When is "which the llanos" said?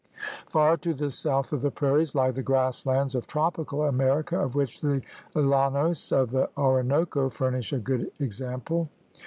4.55-6.11